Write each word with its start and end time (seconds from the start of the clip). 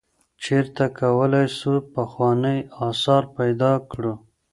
چیرته 0.41 0.85
کولای 0.99 1.47
سو 1.57 1.71
پخوانی 1.93 2.57
آثار 2.89 3.23
پیدا 3.37 3.71
کړو؟ 3.91 4.13